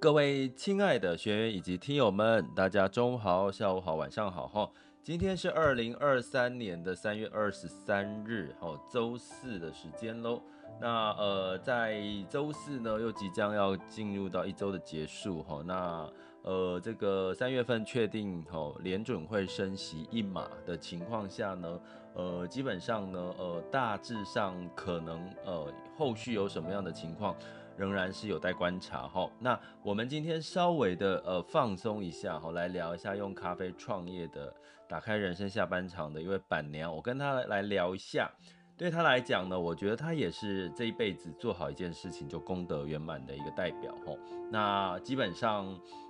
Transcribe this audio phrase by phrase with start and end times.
[0.00, 4.70] 各位亲爱的学员以及听友们，大家中午好、下午好、晚上好哈！
[5.02, 10.40] 今天是二零二三年的三月二十三日，哈，周四的时间喽。
[10.80, 15.64] 那呃，在周四呢，又即将要进入到一周的结束哈。
[15.66, 16.08] 那
[16.42, 21.80] 呃，这个三月份确定哈，联准会升息一码的情况下呢，
[22.14, 27.34] 呃，基本上呢，呃，大致上可能呃，后续有什么样的情况？
[27.78, 29.30] 仍然是有待观察哈。
[29.38, 34.52] 那我们今天稍微的呃放松一下哈，来聊一下用咖啡创业的
[34.88, 38.28] 打开人生下半场的一位板娘，我跟她来聊一下。
[38.76, 44.12] 对她来讲呢，我觉得她也是这一辈子做好一件事情就功德圆满的一个代表哈。
[44.50, 45.66] 那基本上，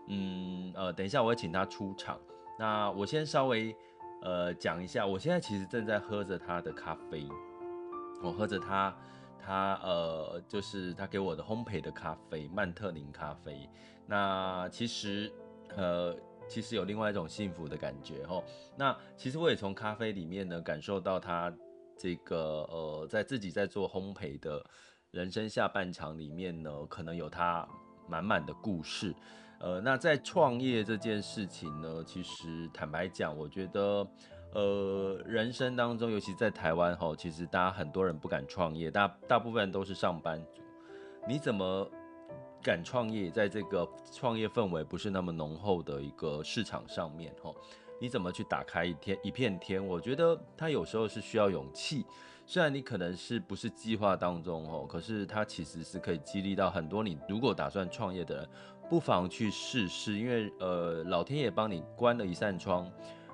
[0.08, 2.19] 嗯呃，等一下我会请她出场。
[2.58, 3.74] 那我先稍微
[4.22, 7.27] 呃讲一下，我现在其实正在喝着她的咖啡，
[8.22, 8.94] 我喝着她。
[9.48, 13.66] 他呃，就是他给我的烘焙的咖啡，曼特宁咖啡。
[14.06, 15.32] 那其实
[15.74, 16.14] 呃，
[16.46, 18.44] 其实有另外一种幸福的感觉齁。
[18.77, 21.50] 那其实我也从咖啡里面呢，感受到他
[21.96, 24.62] 这个呃，在自己在做烘焙的
[25.12, 27.66] 人生下半场里面呢，可能有他
[28.06, 29.14] 满满的故事。
[29.60, 34.06] 呃，那在创业这件事情呢，其实坦白讲，我觉得。
[34.54, 40.62] 呃，人生当中，尤其在台湾吼，其实大家很多人不敢创业，大大部分都是上班族。
[41.27, 41.86] 你怎么
[42.62, 43.30] 敢创业？
[43.30, 47.55] 在这个创业氛围不是那么浓厚的一个市场上面吼，
[48.00, 49.86] 你怎么去打开一天一片天？
[49.86, 52.06] 我觉得它有时候是需要勇气。
[52.46, 58.48] 虽然你可能是不是计划当中吼，可是它其实是可以激励到很多你如果打算创业的人，
[58.89, 62.90] 不妨去试试，因为呃，老天爷帮你关了一扇窗。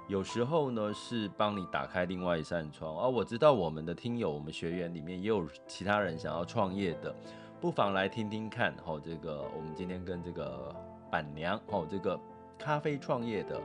[0.07, 2.95] 有时候呢，是帮你打开另外一扇窗。
[2.99, 7.15] 而、我知道我们的听友，我们学员里面也有其他人想要创业的，
[7.59, 8.75] 不妨来听听看。
[8.85, 10.75] 吼、哦，这个我们今天跟这个
[11.11, 12.21] 板娘，吼、哦，这个
[12.59, 13.59] 咖啡创业的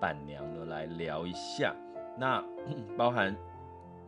[0.00, 1.74] 板娘呢，来聊一下。
[2.18, 2.42] 那
[2.96, 3.36] 包含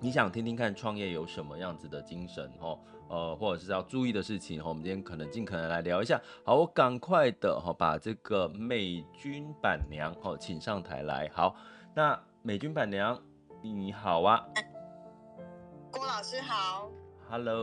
[0.00, 2.78] 你想听听看创业有什么样子的精神，吼、哦。
[3.06, 6.20] 呃，或者是要注意的事情，我们今天可能尽可能来聊一下。
[6.42, 11.30] 好，我赶快的哈，把这个美军板娘哦请上台来。
[11.32, 11.54] 好，
[11.94, 13.20] 那美军板娘
[13.62, 14.42] 你好啊，
[15.92, 16.90] 郭老师好
[17.28, 17.62] ，Hello，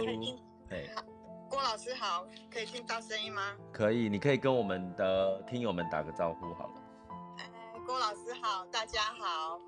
[0.69, 0.93] 哎，
[1.49, 3.41] 郭老师好，可以听到声音吗？
[3.73, 6.73] 可以，你可以跟我们的听友们打个招呼好了。
[7.39, 7.49] 哎，
[7.85, 9.59] 郭老师好，大家好，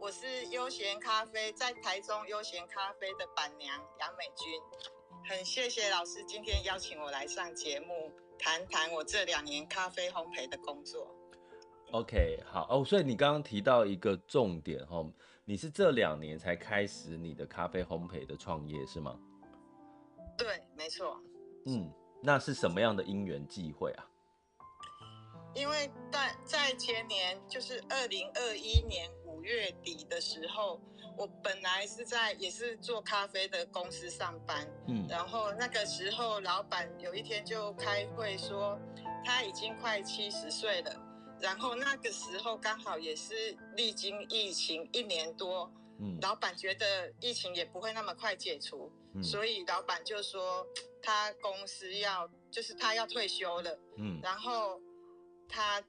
[0.00, 4.58] 我是悠闲咖啡在台中悠闲咖啡的板娘杨美君。
[5.28, 11.14] 很谢谢老师今天邀请我来上节目，谈谈我这两年咖啡烘焙的工作。
[11.92, 15.04] OK，好哦，所以你刚刚提到一个重点哈，
[15.44, 19.20] 你是这两年才开始你的咖啡烘焙的创业是吗？
[20.38, 21.20] 对，没错。
[21.66, 24.09] 嗯，那是什么样的因缘际会啊？
[25.54, 30.80] 因为在在前年，就是二零二一年五月底的时候。
[31.18, 38.78] 我本来是在也是做咖啡的公司上班，嗯，然后那个时候老板有一天就开会说
[39.22, 40.96] 他已经快七十岁了，
[41.38, 50.66] 然后那个时候刚好也是历经疫情一年多，嗯，老板觉得疫情也不会那么快解除，嗯，所以老板就说
[51.02, 54.80] 他公司要就是他要退休了，嗯，然后
[55.50, 55.80] 他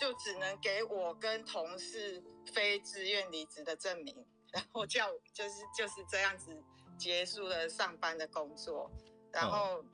[0.00, 4.26] 就只能给我跟同事非自愿离职的证明。
[4.52, 6.54] 然后叫就是就是这样子
[6.98, 8.90] 结束了上班的工作，
[9.32, 9.84] 然后、哦、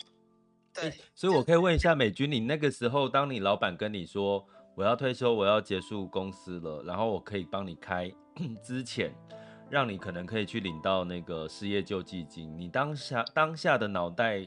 [0.74, 4.44] 对，所以我可以问一下美君，你那个时候，当你老板跟你说
[4.74, 8.12] 我要退休，我要结束公司了，然后我可以帮你开
[8.60, 9.14] 之前，
[9.70, 14.44] 让你可能可以去领到那个失业救济金，你当下当下的脑袋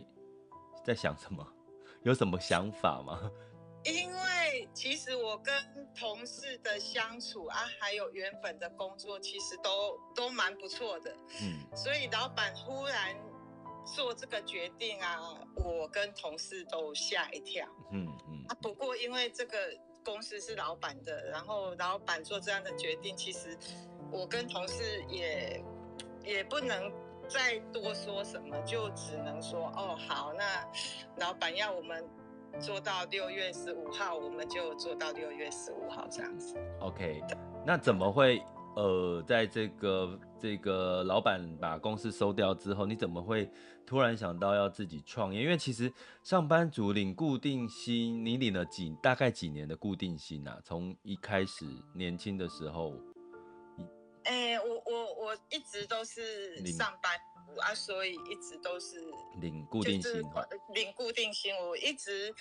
[0.83, 1.47] 在想什么？
[2.03, 3.31] 有什么想法吗？
[4.81, 5.53] 其实我跟
[5.93, 11.15] 同事的相处啊，还有原本的工作，其实都都蛮不错的。
[11.39, 13.15] 嗯，所以老板忽然
[13.85, 15.19] 做这个决定啊，
[15.57, 17.63] 我跟同事都吓一跳。
[17.91, 18.43] 嗯嗯。
[18.49, 19.55] 啊，不过因为这个
[20.03, 23.55] 公司是老板的，然后老板做这样的决定，其实
[24.11, 25.63] 我跟同事也
[26.25, 26.91] 也不能
[27.29, 30.67] 再多说什么，就只能说哦好，那
[31.17, 32.03] 老板要我们
[32.59, 36.55] 做到六月十五号，我们就做到六月十五号这样子。
[36.79, 37.21] OK，
[37.65, 38.41] 那怎么会
[38.75, 43.49] 呃，在这个这个老板把公司收掉之后，你怎么会
[43.85, 45.41] 突然想到要自己创业？
[45.41, 45.91] 因为其实
[46.23, 50.59] 上班族领固定薪，你领了几大概几年的固定薪啊？
[50.63, 52.93] 从一开始年轻的时候。
[54.23, 57.11] 哎、欸，我我我一直都是上班
[57.53, 60.21] 族啊，所以一直都是领固定薪，
[60.73, 61.55] 领固定薪。
[61.57, 62.33] 我一直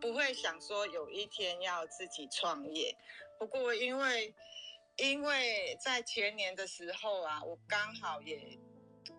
[0.00, 2.94] 不会想说有一天要自己创业。
[3.38, 4.34] 不过因为
[4.96, 8.58] 因为在前年的时候啊，我刚好也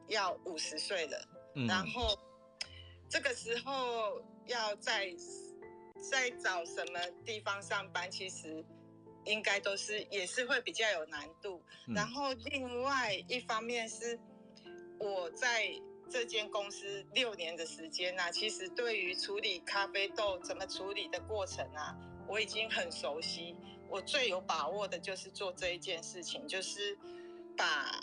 [0.08, 2.18] 要五十岁了，嗯，然后
[3.10, 5.14] 这个时候要在
[6.12, 8.64] 在找什么地方上班，其实。
[9.26, 14.20] 应该都是也是会比较有难度，嗯，然后另外一方面是
[15.02, 15.74] 我在
[16.10, 21.96] 这间公司六年的时间啊，其实对于处理咖啡豆怎么处理的过程啊，
[22.28, 23.56] 我已经很熟悉。
[23.90, 26.98] 我最有把握的就是做这一件事情，就是
[27.58, 28.00] 把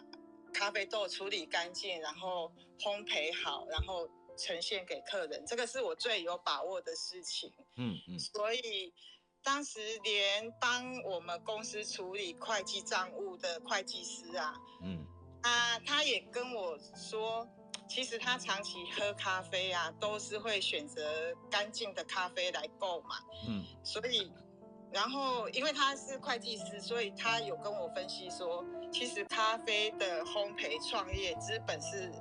[0.52, 7.52] 咖啡豆处理干净，然后烘焙好，然后呈现给客人，这个是我最有把握的事情。
[7.76, 8.92] 嗯嗯，所以。
[9.40, 14.52] 当时连帮我们公司处理会计账务的会计师啊，
[14.82, 15.06] 嗯，
[15.42, 17.46] 啊，他也跟我说，
[17.88, 21.02] 其实他长期喝咖啡啊，都是会选择
[21.50, 23.16] 干净的咖啡来购买，
[23.48, 24.30] 嗯，所以，
[24.92, 32.12] 然后因为他是会计师，所以他有跟我分析说，其实咖啡的烘焙创业资本是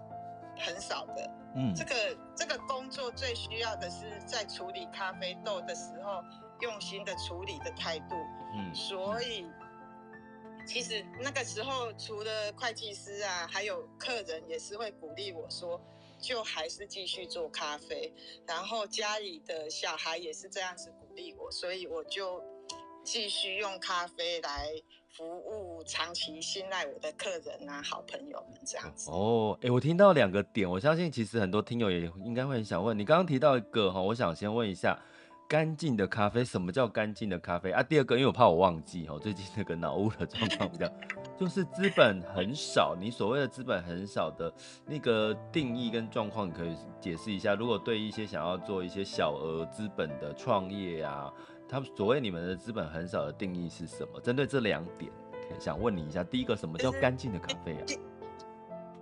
[0.58, 6.24] 很少的，嗯，这个这个工作最需要的是在处理咖啡豆的时候。
[6.60, 8.16] 用心的处理的态度，
[8.56, 9.46] 嗯，所以
[10.68, 15.82] 其实那个时候除了会计师啊，还有客人也是会鼓励我说，
[16.20, 18.14] 就还是继续做咖啡。
[18.46, 22.44] 然后家里的小孩也是这样子鼓励我，所以我就
[23.02, 24.70] 继续用咖啡来
[25.10, 29.10] 服务长期信赖我的客人啊，好朋友们这样子。
[29.10, 35.02] 哦，哎、我听到两个点，我相信其实很多听友也应该会很想问，你刚刚提到一个哈，我想先问一下。
[35.48, 37.82] 干净的咖啡，什么叫干净的咖啡啊？
[37.82, 40.86] 第二个，因为我怕我忘记哦，最近那个脑雾的状况比较，
[41.40, 42.98] 就是资本很少。
[43.00, 44.54] 你所谓的资本很少的
[44.86, 47.56] 那个定义跟状况，你可以解释一下。
[47.56, 51.34] 如果对一些想要做一些小额资本的创业啊，
[51.70, 54.20] 他们所谓你们的资本很少的定义是什么？
[54.20, 55.10] 针对这两点，
[55.58, 56.26] 想问你一下。
[56.26, 57.86] 第一个，什么叫干净的咖啡啊？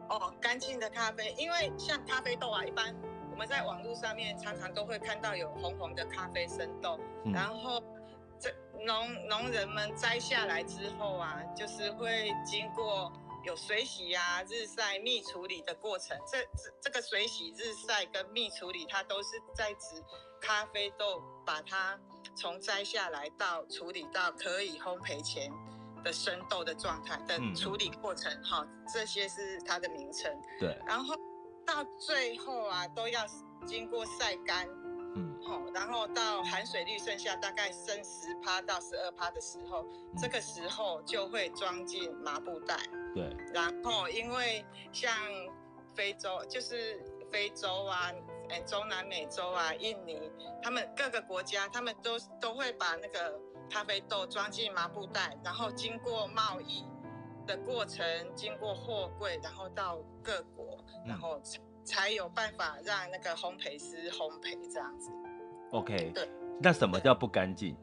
[0.10, 2.96] 哦，干净的咖啡，因为像咖啡豆啊，一般。
[3.36, 7.84] 我们在网络上面常常都会看到有红红的咖啡生豆，嗯、然后
[8.40, 8.50] 这
[8.86, 13.12] 农农人们摘下来之后啊，就是会经过
[13.44, 16.18] 有水洗啊、日晒、蜜处理的过程。
[16.26, 20.02] 这这这个水洗、日晒跟蜜处理，它都是在指
[20.40, 22.00] 咖啡豆把它
[22.38, 25.52] 从摘下来到处理到可以烘焙前
[26.06, 28.32] 的生豆的状态的处理过程。
[28.42, 30.34] 哈、嗯，这些是它的名称。
[30.58, 31.14] 对，然后。
[31.66, 33.26] 到最后啊，都要
[33.66, 34.68] 经过晒干，
[35.16, 42.78] 嗯，好，然后到含水率剩下大概剩十趴到十二趴的时候，嗯，这个时候就会装进麻布袋。
[43.14, 45.12] 对，然后因为像
[45.96, 47.02] 非洲，就是
[47.32, 48.12] 非洲啊，
[48.50, 50.32] 哎，中南美洲啊，印尼，
[50.62, 56.86] 他们各个国家，他们都都会把那个咖啡豆装进麻布袋，然后经过贸易。
[57.46, 61.40] 的过程经过货柜，然后到各国，然后
[61.84, 65.12] 才有办法让那个烘焙师烘焙这样子。
[65.72, 66.30] OK，对。
[66.62, 67.78] 那什么叫不干净？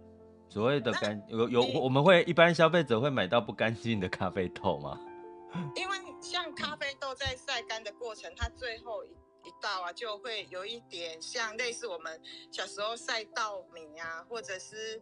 [0.48, 4.98] 所谓的干有有，我们会一般消费者会买到不干净的咖啡豆吗？
[5.76, 15.00] 因为像咖啡豆在晒干的过程，它最后一一道啊，就会有一点像类似我们小时候晒稻米啊，或者是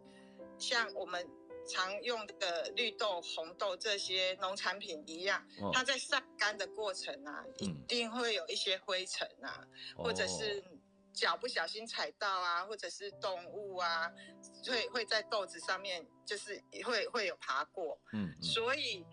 [0.57, 1.27] 像我们。
[1.67, 10.63] 常用的绿豆、红豆这些农产品一样，哦、它在晒干的过程啊，嗯、一定会有一些灰尘啊，哦、或者是
[11.13, 14.11] 脚不小心踩到啊，或者是动物啊，
[14.67, 17.99] 会会在豆子上面，就是会会有爬过。
[18.13, 19.05] 嗯，嗯，所以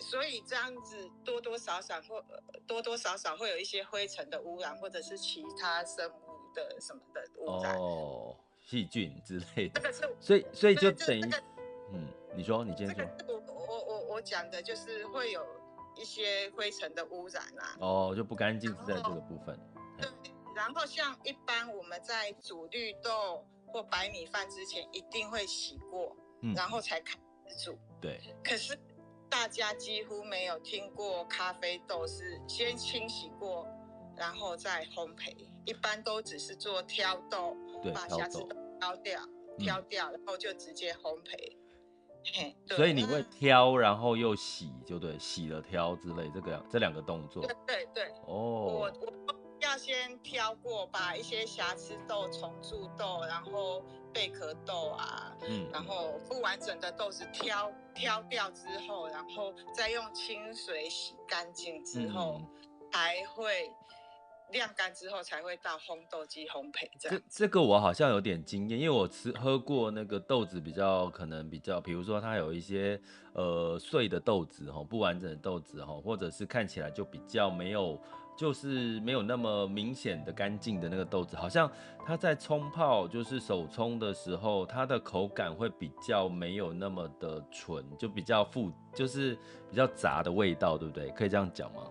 [0.00, 2.24] 所以这样子多多少少或
[2.66, 7.76] 多多少少会有一些灰尘的污染，或者是其他生物的什么的污染。
[7.76, 11.42] 哦细菌之类的， 所以所以就等于，这个、
[11.92, 12.94] 嗯，你说你先说。
[13.18, 15.46] 这个、我我我我讲的就是会有
[15.96, 17.76] 一些灰尘的污染啊。
[17.78, 19.58] 哦，就不干净是在这个部分。
[19.98, 20.08] 对，
[20.56, 27.78] 然后像一般我们在煮绿豆或白米饭之前，一定会洗过，嗯、然后才开始煮。
[28.00, 28.18] 对。
[28.42, 28.76] 可是
[29.28, 33.68] 大家几乎没有听过咖啡豆是先清洗过，
[34.16, 38.48] 然后再烘焙，一般都只是做挑豆，对把瑕疵豆
[38.80, 39.20] 挑掉，
[39.58, 41.56] 挑掉，然后就直接烘焙。
[42.32, 47.46] 嘿，所以你会挑，然后又洗，就对，洗了挑之类，这个这两个动作。
[47.46, 48.04] 对对对。
[48.26, 48.64] 哦。
[48.66, 63.70] 我我要先挑过，把一些瑕疵豆、虫蛀豆，然后贝壳豆啊，嗯，然后不完整的豆子挑挑掉之后，然后再用清水洗干净之后，嗯、才会。
[64.52, 67.18] 晾干之后才会到烘豆机烘焙这样。
[67.28, 73.00] 这这个我好像有点经验，因为我吃喝过那个豆子比较可能比较，比如说它有一些
[73.32, 78.00] 呃碎的豆子哈，不完整的豆子哈，或者是看起来就比较没有，
[78.36, 81.70] 就是没有那么明显的干净的那个豆子，好像
[82.04, 89.36] 它在冲泡就是手冲的时候，它的口感会比较没有那么的纯，就比较复，就是
[89.68, 91.08] 比较杂的味道，对不对？
[91.10, 91.82] 可以这样讲吗？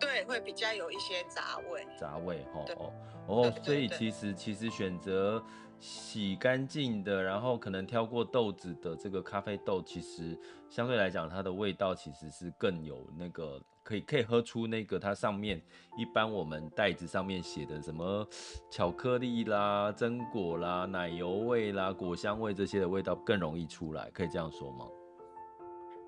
[0.00, 1.86] 对，会比较有一些杂味。
[1.98, 2.92] 杂味，哦哦
[3.26, 5.42] 哦，所以其实其实选择
[5.78, 10.38] 洗干净的，然后可能挑过豆子的这个咖啡豆，其实
[10.68, 15.60] 相对来讲，它的味道其实是更有那个可以可以喝出那个它上面
[15.96, 18.26] 一般我们袋子上面写的什么
[18.70, 24.86] 巧克力啦、榛果啦、奶油味啦、果香味这些的味道更容易出来，可以这样说吗？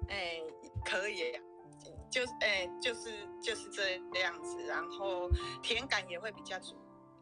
[0.09, 0.41] 哎，
[0.85, 1.39] 可以。
[2.11, 5.31] 就哎、欸，就是就是这样子，然后
[5.63, 6.75] 甜感也会比较足，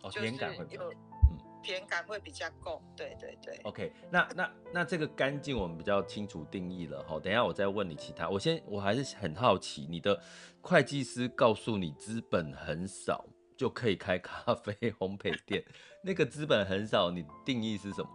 [0.03, 3.61] 哦，甜感会有，嗯，甜感会比较够，对对对。
[3.65, 10.19] OK，那那那这个干净我们比较清楚定义了哈，等一下我再问你其他，我先我还是很好奇，你的
[10.63, 13.27] 会计师告诉你资本很少
[13.59, 15.63] 就可以开咖啡烘焙店，
[16.03, 18.11] 那个资本很少，你定义是什么？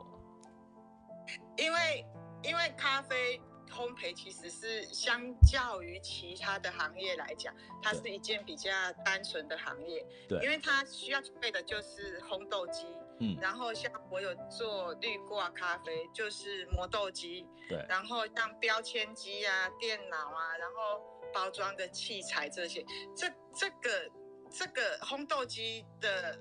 [1.57, 2.05] 因为
[2.41, 3.39] 因为咖啡。
[3.73, 8.71] 烘焙其实是相较于其他的行业来讲，它是一件比较
[9.03, 10.05] 单纯的行业。
[10.29, 12.85] 对，因为它需要准备的就是烘豆机，
[13.19, 21.01] 嗯，然后像我有做滤挂咖啡，就是磨豆机，对，然后像标签机啊、电脑啊，然后
[21.33, 24.11] 包装的器材这些，这这个
[24.51, 26.39] 这个烘豆机的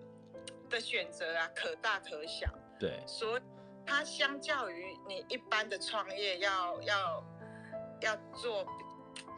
[0.68, 2.46] 的选择啊，可大可小。
[2.78, 3.42] 对，所以。
[3.86, 7.24] 它相较于你一般的创业要，要
[8.00, 8.64] 要要做，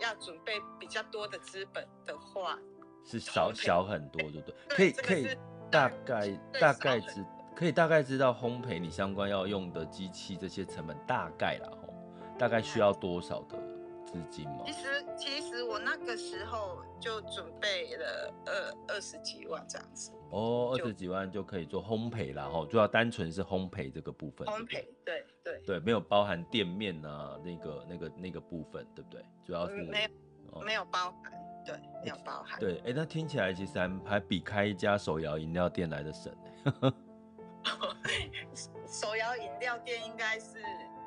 [0.00, 2.58] 要准备比较多的资本的话，
[3.04, 4.54] 是少小很多，对不对？
[4.68, 5.36] 可以可以
[5.70, 6.28] 大概
[6.60, 7.24] 大概知
[7.54, 11.94] 可以大概知道烘焙你相关要用的机器这些成本大概啦，吼，
[12.38, 13.56] 大概需要多少的
[14.14, 14.62] 资金吗？
[14.64, 20.12] 其实其实我那个时候就准备了二二十几万这样子。
[20.30, 24.46] 哦，二十几万就可以做烘焙啦，哈，主要单纯是烘焙这个部分。
[24.46, 29.24] 烘焙，对对对，没有包含店面啊，那个那个那个部分，对不对？
[29.44, 30.08] 主要是没有、
[30.52, 31.32] 哦、没有包含，
[31.66, 32.60] 对，没有包含。
[32.60, 36.32] 对，哎，那听起来其实还还比开一家手摇饮料店来的省。
[38.86, 40.54] 手摇饮料店应该是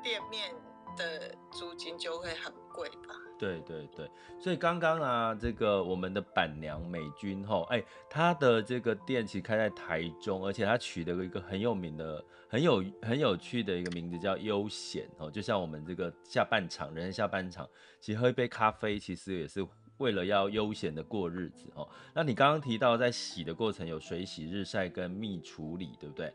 [0.02, 0.52] 店面
[0.98, 3.14] 的租金就会很贵吧？
[3.38, 15.30] 对对对，所以刚刚啊，这个我们的板娘美君吼，哎，她的这个店其实开在台中，而且她取了一个很有名的、很有很有趣的一个名字，叫悠闲哦。
[15.30, 17.68] 就像我们这个下半场，人下半场，
[18.00, 19.64] 其实喝一杯咖啡，其实也是
[19.98, 21.88] 为了要悠闲的过日子哦。
[22.12, 26.34] 那你刚刚提到在洗的过程有水洗、日晒跟蜜处理，对不对？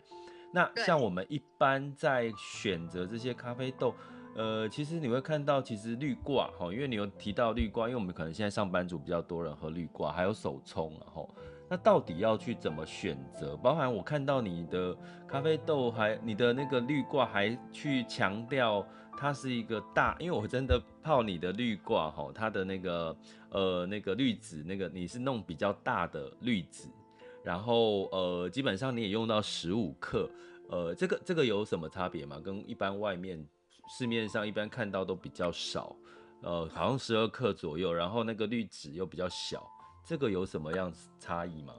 [0.53, 3.93] 那像我们一般在选择这些咖啡豆。
[4.35, 11.29] 呃，其实你会看到，其实绿挂哈，因为你有提到绿挂，因为我们可能现在上班族比较多人喝绿挂，还有手冲，然后
[11.69, 13.55] 那到底要去怎么选择？
[13.57, 14.97] 包含我看到你的
[15.27, 18.83] 咖啡豆还，你的那个绿挂还去强调
[19.15, 23.15] 它是一个大，因为我真的泡你的绿挂哈，它的那个
[23.49, 26.89] 呃那个滤纸，那个你是弄比较大的滤纸，
[27.43, 30.27] 然后呃基本上你也用到十五克，
[30.69, 32.41] 呃这个这个有什么差别吗？
[32.43, 33.47] 跟一般外面？
[33.87, 35.95] 市面上一般看到都比较少，
[36.41, 39.69] 呃，好像十二克左右，然后那个滤纸又比较小，
[40.05, 41.75] 这个有什么样差异吗？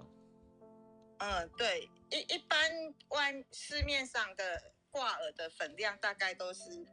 [1.19, 2.59] 嗯，对，一一般
[3.09, 6.85] 外市面上的挂耳的粉量大概都是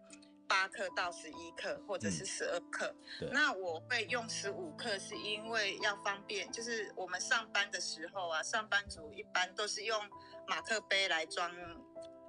[0.48, 2.96] 八克到十一克，或者是十二克。
[3.32, 10.00] 那我会用十五克，是因为要方便，就是我们上班的时候啊，上班族一般都是用
[10.48, 11.52] 马克杯来装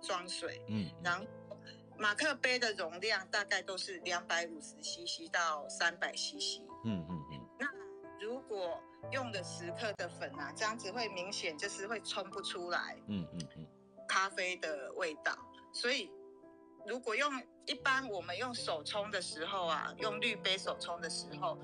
[0.00, 1.24] 装水，嗯，然后。
[2.02, 6.60] 马克杯的容量大概都是两百五十 CC 到三百 CC。
[6.84, 7.40] 嗯嗯嗯。
[7.60, 7.66] 那
[8.20, 8.82] 如果
[9.12, 12.96] 用的十克的粉啊，这样子会明显就是会冲不出来。
[13.06, 13.66] 嗯嗯嗯。
[14.08, 15.32] 咖啡的味道，
[15.72, 16.10] 所以
[16.84, 17.30] 如果用
[17.66, 21.56] 一般我们用手冲的时候啊，用滤杯手冲的时候，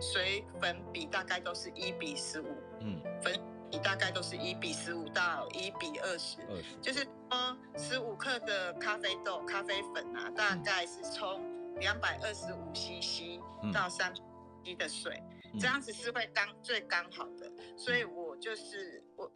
[0.00, 2.48] 水粉比大概都是一比十五，
[2.80, 3.40] 嗯，粉比
[3.78, 6.38] 大概都是一比十五到一比二十，
[6.80, 13.40] 就是说十五克的咖啡豆咖啡粉啊，大概是冲两百二十五 CC
[13.72, 19.30] 到三 CC 的水，嗯，这样子是会刚最刚好的，所以我就是我。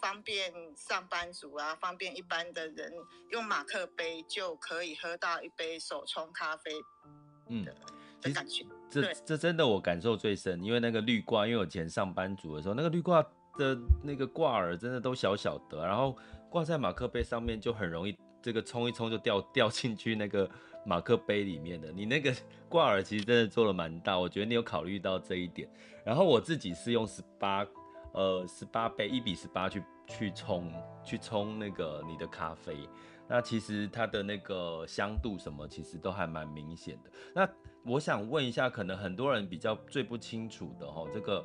[0.00, 2.92] 方便上班族啊，方便一般的人
[3.32, 6.70] 用马克杯就可以喝到一杯手冲咖啡，
[7.48, 7.66] 嗯，
[8.22, 8.64] 的感觉。
[8.88, 13.20] 这这真的我感受最深，因为那个绿挂，因为我以前上班族的时候，那个绿挂
[13.58, 16.16] 的那个挂耳真的都小小的，然后
[16.48, 20.48] 挂在马克杯上面就很容易这个冲一冲就掉掉进去那个
[20.86, 21.92] 马克杯里面的。
[21.92, 22.32] 你那个
[22.70, 25.68] 挂耳其实真的做了蛮大，我觉得你有考虑到这一点。
[26.04, 27.66] 然后我自己是用十八。
[28.14, 30.72] 呃，十八杯一比十八去去冲
[31.04, 32.88] 去冲那个你的咖啡，
[33.28, 37.10] 那其实它的那个香度什么，其实都还蛮明显的。
[37.34, 37.48] 那
[37.84, 41.44] 我想问一下，可能很多人比较最不清楚的哈，这个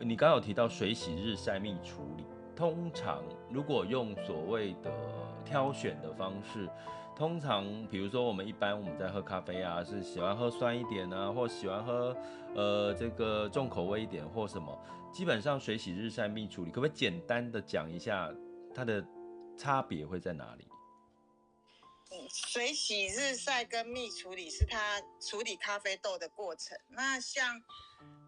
[0.00, 2.24] 你刚有提到水洗日晒蜜处理，
[2.56, 4.90] 通常如果用所谓的
[5.44, 6.68] 挑选的方式。
[7.16, 12.16] 通常，比如说我们一般我们在喝咖啡啊，是喜欢喝酸一点啊，或喜欢喝
[12.56, 14.76] 呃这个重口味一点或什么。
[15.12, 18.34] 基本上水洗日晒蜜处理，可不可以简单的讲一下
[18.74, 19.06] 它的
[19.56, 20.66] 差别会在哪里？
[22.28, 26.76] 水洗日晒跟蜜处理是它处理咖啡豆的过程。
[26.88, 27.62] 那像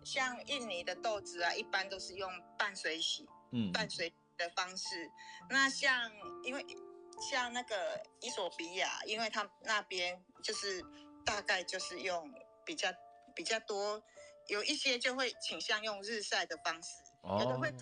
[0.06, 5.10] 像印尼的豆子啊，一般都是用半水洗，嗯，半水的方式。
[5.50, 6.10] 那像
[6.44, 6.64] 因为。
[7.18, 10.84] 像那个伊索比亚，因为他那边就是
[11.24, 12.30] 大概就是用
[12.62, 12.90] 比较
[13.34, 14.02] 比较多，
[14.48, 16.90] 有一些就会倾向用日晒的方式，
[17.22, 17.72] 哦、有的会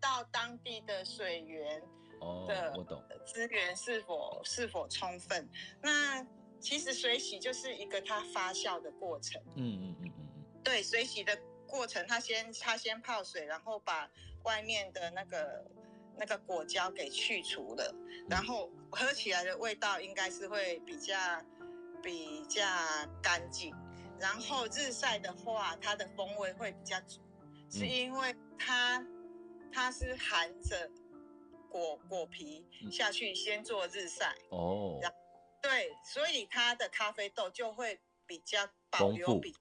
[0.00, 1.82] 到当地的水源
[2.46, 2.72] 的
[3.26, 5.50] 资源是否、哦、是否充分。
[5.82, 6.24] 那
[6.60, 9.42] 其实水洗就是一个它发酵的过程。
[9.56, 10.44] 嗯嗯嗯嗯嗯。
[10.62, 11.36] 对，水洗的
[11.76, 14.10] 过程，他先他先泡水，然后把
[14.44, 15.64] 外面的那个。
[16.18, 17.94] 那个果胶给去除了，
[18.26, 21.14] 然后喝起来的味道应该是会比较
[22.02, 22.64] 比较
[23.22, 23.70] 干净。
[24.18, 27.20] 然后日晒的话，它的风味会比较足，
[27.70, 29.06] 是因为它
[29.70, 30.90] 它是含着
[31.68, 34.98] 果果皮下去先做日晒哦，
[35.60, 39.54] 对，所以它的咖啡豆就会比较保留比。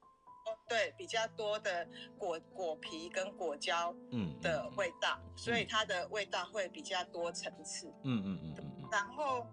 [0.67, 7.88] 对，比较多的果果皮跟果胶嗯的味道，嗯嗯嗯、所以它的味道会比较多层次。
[8.03, 8.89] 嗯嗯嗯嗯。
[8.91, 9.45] 然后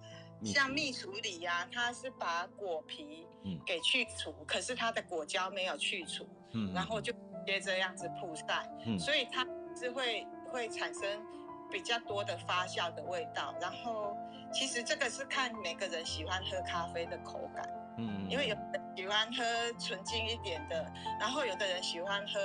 [0.44, 3.26] 像蜜处理呀、啊，它是把果皮
[3.66, 7.12] 给去除，嗯、可是它的果胶没有去除，嗯，然后就
[7.46, 11.22] 接这样子曝晒，嗯，所以它是会会产生
[11.70, 13.54] 比较多的发酵的味道。
[13.60, 14.16] 然后
[14.52, 18.56] 其实这个是看每个人喜欢喝咖啡的口感，嗯，因为有。
[18.94, 19.42] 喜欢喝
[19.78, 22.38] 纯净一点的，然后有的人喜欢喝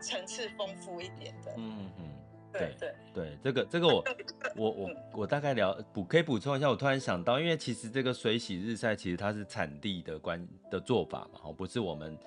[0.00, 1.52] 层次丰富一点的。
[1.58, 2.04] 嗯嗯，
[2.50, 4.02] 对对对，这个这个我
[4.56, 12.18] 我我我大概聊补可以补充一下，我突然想到，因为其实这个水洗日晒其实它是产地的关的做法嘛，哦不是我们。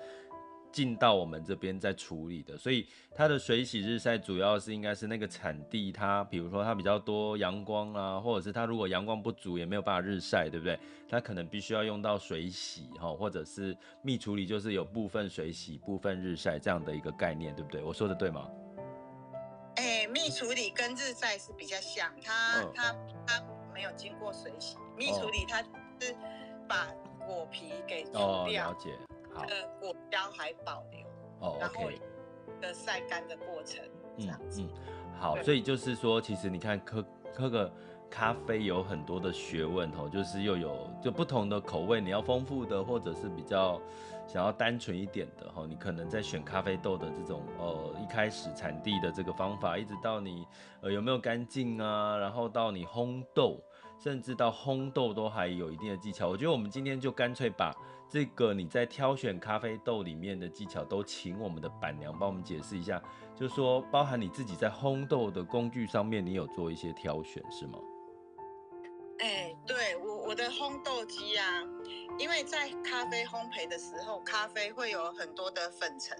[0.70, 10.78] 进到我们这边再处理的，所以它的水洗日晒主要是应该是那个产地，它比如说它比较多阳光啊，或者是它如果阳光不足也没有办法日晒，对不对？
[11.08, 17.82] 它可能必须要用到水洗哈，或者是蜜处理，就是有部分水洗、部分日晒这样的一个概念，对不对？
[17.82, 18.48] 我说的对吗？
[19.76, 25.62] 哎，蜜处理跟日晒是比较像，它、嗯、它它没有经过水洗，蜜处理它
[26.00, 26.14] 是
[26.68, 26.88] 把
[27.26, 28.20] 果皮给除掉。
[28.20, 28.90] 哦，了解。
[29.46, 31.00] 的果胶还保留
[31.40, 31.90] 哦，oh, 后
[32.60, 33.84] 的晒干的过程
[34.18, 34.62] 这样子。
[34.62, 37.72] 嗯嗯，好，所以就是说，其实你看喝喝个
[38.10, 43.80] 咖啡有很多的学问哦，就是又有就不同的口味，你要丰富的，或者是比较
[44.26, 50.46] 想要单纯一点的哈，你可能在选咖啡豆的这种呃一开始产地的这个方法，一直到你
[50.80, 53.60] 呃有没有干净啊，然后到你烘豆，
[53.98, 56.28] 甚至到烘豆都还有一定的技巧。
[56.28, 57.74] 我觉得我们今天就干脆把。
[58.10, 62.98] 这个你在挑选咖啡豆里面的技巧，都请我们的板娘帮我们解释一下，
[63.36, 67.78] 就是说，包含你自己在烘豆的工具上面，你有做一些挑选是吗？
[69.18, 71.62] 哎，对我我的烘豆机啊，
[72.18, 76.16] 因为在咖啡烘焙的时候，咖啡会有很多的粉尘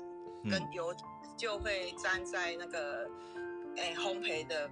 [0.51, 0.95] 跟油
[1.39, 3.09] 就会粘在那个
[3.79, 4.71] 哎烘焙的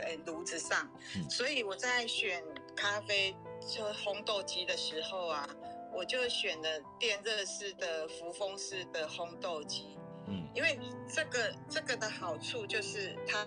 [0.00, 2.42] 哎炉子上，嗯、所以我在选
[2.74, 5.48] 咖啡就烘豆机的时候啊。
[5.94, 13.46] 我就选了电热式的扶风式的烘豆机，嗯，因为这个这个的好处就是它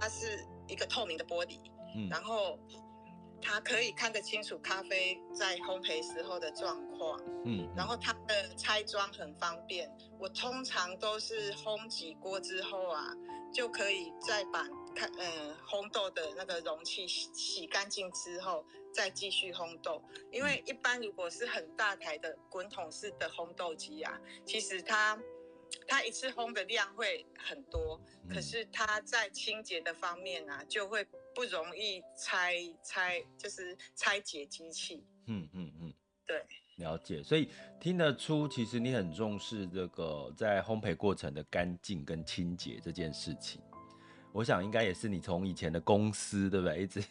[0.00, 1.58] 它是一个透明的玻璃，
[1.94, 2.58] 嗯，然后
[3.42, 9.94] 它可以看得清楚咖啡在烘焙时候的状况，嗯，然后它的拆装很方便。
[10.18, 13.14] 我通常都是烘几锅之后啊，
[13.52, 20.02] 就可以再把看嗯烘豆的那个容器洗洗干净之后，再继续烘豆。
[20.30, 25.20] 因为一般如果是很大台的滚筒式的烘豆机啊，其实它
[25.86, 31.06] 它一次烘的量会很多，可是它在清洁的方面啊，就会。
[31.32, 35.06] 不容易拆拆，就是拆解机器。
[35.26, 35.94] 嗯嗯嗯，
[36.26, 36.44] 对，
[36.78, 37.22] 了解。
[37.22, 37.48] 所以
[37.80, 43.62] 听得出，其实你很重视这个在烘焙过程的干净跟清洁这件事情。
[44.32, 46.82] 我想应该也是你从以前的公司，对不对？
[46.82, 47.02] 一直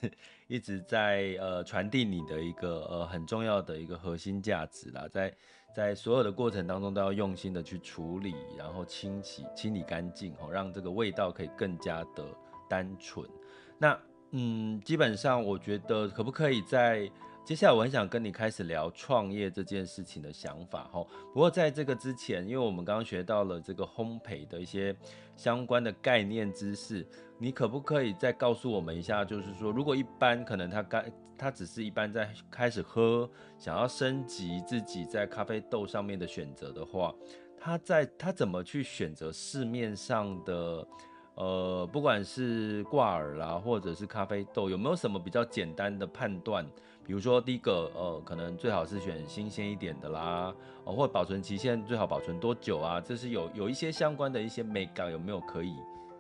[0.48, 5.34] 一直在呃传递你的一个呃很重要的一个核心价值啦，在
[5.76, 12.26] 在所有的过程当中都要用心的去处理，然后清洗清理干净，哦，让这个味道可以更加的
[12.70, 13.30] 单纯。
[13.78, 14.00] 那
[14.32, 17.10] 嗯，基本上我觉得可不可以在
[17.50, 21.04] 接下来，我很想跟你开始聊创业这件事情的想法哈。
[21.34, 24.96] 不过在这个之前，因为我们刚刚学到了这个烘焙的一些
[25.36, 27.04] 相关的概念知识，
[27.40, 29.26] 你可不可以再告诉我们一下？
[29.26, 31.04] 就是说，如果一般可能他刚
[31.36, 37.12] 他只是一般在开始喝，想要升级自己在咖啡豆上面的选择的话，
[37.58, 40.88] 他在他怎么去选择市面上的？
[41.36, 46.66] 呃，不管是挂耳啦，或者是咖啡豆，有没有什么比较简单的判断？
[47.10, 53.02] 比如说，第一个，呃，可能最好是选新鲜一点的啦，哦，或保存期限最好保存多久啊？
[53.02, 55.74] 这是有有一些相关的一些美感，有没有可以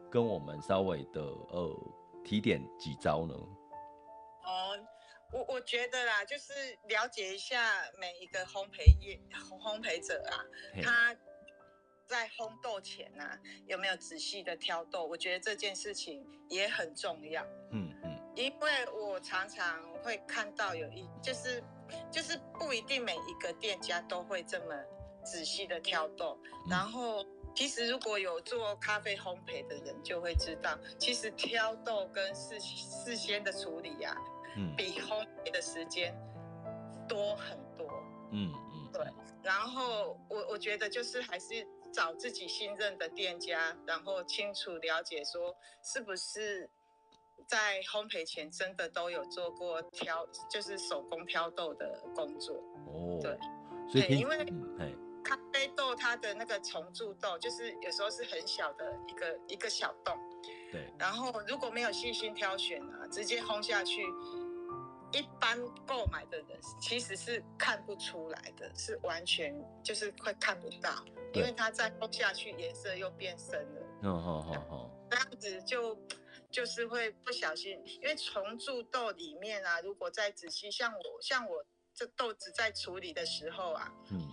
[0.09, 1.79] 跟我们稍微的呃
[2.25, 3.35] 提点几招呢？
[3.35, 4.79] 哦，
[5.31, 6.53] 我我觉得啦，就是
[6.87, 9.21] 了解一下每一个烘焙业
[9.61, 10.41] 烘焙者啊，
[10.81, 11.15] 他。
[12.09, 15.05] 在烘豆前呢、啊，有没有仔细的挑豆？
[15.05, 17.45] 我觉得这件事情也很重要。
[17.69, 17.98] 嗯嗯，
[18.39, 21.61] 因为我常常会看到有一，就是
[22.09, 24.73] 就是不一定每一个店家都会这么
[25.25, 26.39] 仔细的挑豆。
[26.69, 34.23] 然后，其实如果有做咖啡烘焙的人就会知道，其实挑豆跟事事先的处理呀、啊，
[34.55, 36.15] 嗯，比烘焙的时间
[37.09, 37.85] 多很多。
[38.31, 39.03] 嗯嗯，对。
[39.43, 41.67] 然后我我觉得就是还是。
[41.91, 46.69] 找自己信任的店家，然后清楚了解说是不是
[47.47, 52.55] 在烘焙前真的都有做过挑，就是手工挑豆的工作。
[52.87, 53.37] 哦，对，
[53.91, 54.37] 所以因为
[55.23, 60.17] 咖啡豆它的那个虫蛀豆，就是有时候是很小的一个一个小洞。
[60.71, 64.03] 对，然后如果没有细心挑选啊，直接烘下去。
[65.11, 66.47] 一般购买的人
[66.79, 73.81] 其实是看不出来的，是完全就是会看不到，因为它再烘下去颜色又变深了。
[74.03, 75.97] 哦，好好好，这样子就
[76.51, 84.27] 就是会不小心，因为虫蛀豆里面啊，如果再仔细，像我像我这豆子在处理的时候啊，嗯，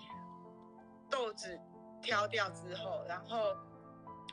[1.10, 1.58] 豆子
[2.02, 3.56] 挑掉之后，然后。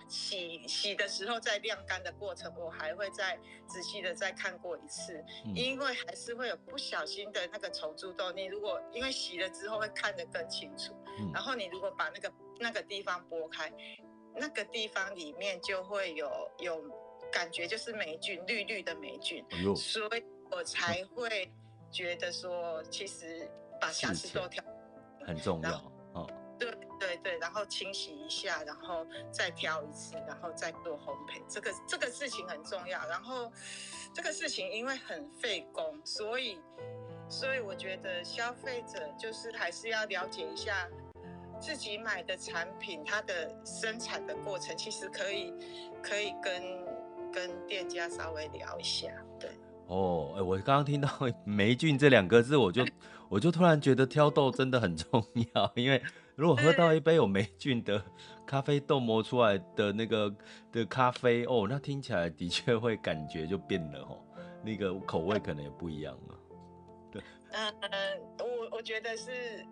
[0.09, 5.23] 洗洗的时候，在晾干的过程，我还会再仔细的再看过一次，
[5.55, 8.31] 因为还是会有不小心的那个虫蛀豆。
[8.31, 10.93] 你如果因为洗了之后会看得更清楚，
[11.33, 13.71] 然后你如果把那个那个地方拨开，
[14.35, 16.83] 那个地方里面就会有有
[17.33, 19.43] 感觉，就是霉菌，绿绿的霉菌，
[19.75, 21.51] 所以我才会
[21.91, 23.49] 觉得说，其实
[23.81, 24.63] 把瑕疵都挑
[25.25, 25.91] 很重要。
[26.59, 33.05] 对对对，然后清洗一下，然后再挑一次，然后再做烘焙，这个这个事情很重要。
[33.09, 33.51] 然后
[34.13, 36.61] 这个事情因为很费工，所以
[37.27, 40.87] 所以我觉得消费者就是还是要了解一下
[41.59, 45.51] 自己买的产品它的生产的过程，其实可以
[46.01, 46.61] 可以跟
[47.33, 49.07] 跟店家稍微聊一下。
[49.39, 49.49] 对
[49.87, 51.09] 哦，哎我刚刚听到
[51.43, 52.85] 霉菌这两个字，我就
[53.27, 55.21] 我就突然觉得挑豆真的很重
[55.53, 56.01] 要，因为。
[56.35, 58.03] 如果喝到一杯有霉菌的
[58.43, 60.33] 咖啡豆磨出来的那个
[60.71, 64.17] 的咖啡哦，那听起来的确会感觉就变了哦，
[64.63, 66.39] 那个口味可能也不一样了。
[67.11, 67.91] 对，嗯嗯，
[68.39, 69.63] 我我觉得是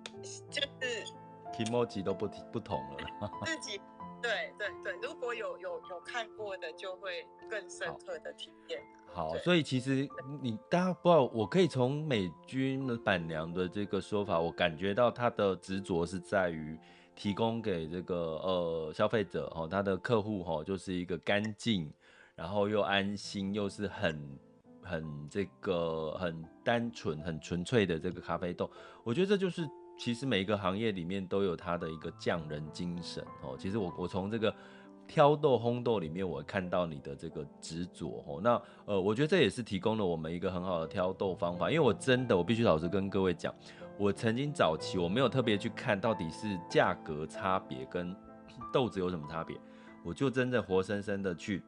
[0.51, 1.03] 就是
[1.51, 3.31] ，kimochi 都不不同了。
[3.43, 3.81] 自己
[4.21, 8.81] 对对对，如果有有有看过的，就会更深刻的体验。
[9.13, 10.07] 好，所以其实
[10.41, 16.77] 你大家不知道，我可以从美军的板娘的这个说法，我感觉到她的执着是在于
[17.13, 21.91] 提供给这个呃消费者哈，他的客户哈，就是一个干净，
[22.35, 24.39] 然后又安心，又是很
[24.81, 28.71] 很这个很单纯、很纯粹的这个咖啡豆。
[29.03, 29.67] 我觉得这就是
[30.01, 33.55] 其实每一个行业里面都有它的一个匠人精神哦。
[33.55, 34.51] 其实我我从这个。
[35.07, 38.39] 挑豆烘豆里面，我看到你的这个执着哦。
[38.41, 41.69] 那呃，我觉得这也是提供了我们一个很好的挑豆方法。
[41.69, 43.53] 因为我真的，我必须老实跟各位讲，
[43.97, 48.15] 我曾经早期我没有特别去看到底是价格差别跟
[48.71, 49.57] 豆子有什么差别，
[50.01, 51.61] 我就真的活生生的去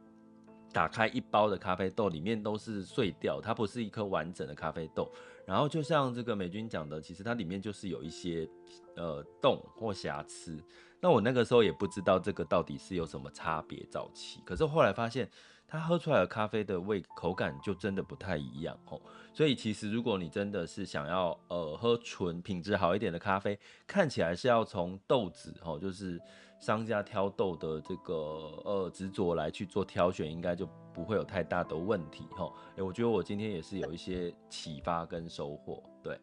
[0.74, 5.10] 打开一包的咖啡豆，里面都是碎掉，它不是一颗完整的咖啡豆。
[5.46, 8.50] 然后就像这个美军讲的，其实它里面就是有一些
[8.96, 10.62] 呃洞或瑕疵。
[11.00, 14.42] 那我那个时候也不知道这个到底是有什么差别，早期。
[14.46, 15.30] 可是后来发现，
[15.68, 19.00] 它喝出来的咖啡的味口感就真的不太一样哦。
[19.34, 26.18] 所以其实如果你真的是想要呃喝纯品质好一点的咖啡，看起来是要从豆子哦，就是
[26.64, 28.14] 商家挑豆的这个
[28.64, 32.50] 呃执着来去做挑选，应该就不会有太大的问题哈。
[32.78, 36.18] 哎，我觉得我今天也是有一些启发跟收获，对。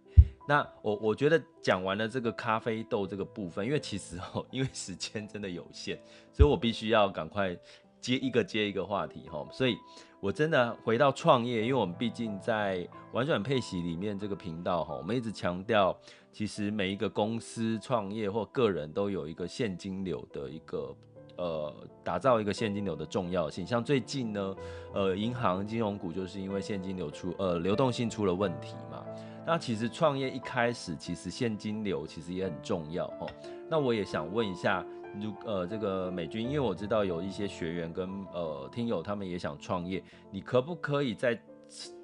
[0.49, 5.99] 那我我觉得讲完了这个咖啡豆这个部分，因为其实哦，因为时间真的有限，
[6.33, 7.55] 所以我必须要赶快
[8.01, 9.47] 接一个接一个话题哈。
[9.53, 9.77] 所以
[10.21, 15.97] 我真的回到创业，因为我们毕竟在玩转配息里面这个频道哈，我们一直强调，
[16.31, 20.95] 其实每一个公司创业或个人都有一个现金流的一个
[21.39, 23.67] 呃，打造一个现金流的重要性。
[23.67, 24.55] 像最近呢，
[24.93, 29.03] 呃，银行金融股就是因为现金流出呃流动性出了问题嘛。
[29.47, 33.27] 那其实创业一开始，其实现金流其实也很重要哦。
[33.71, 34.85] 那我也想问一下，
[35.19, 41.41] 如呃这个美军，因为我知道有一些学员跟呃听友他们也想创业，你可不可以在